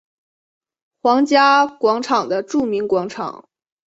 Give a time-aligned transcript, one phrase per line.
[1.03, 3.47] 皇家广场的著名广场。